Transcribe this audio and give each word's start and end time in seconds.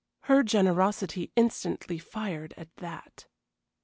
Her 0.21 0.41
generosity 0.41 1.31
instantly 1.35 1.99
fired 1.99 2.55
at 2.57 2.75
that. 2.77 3.27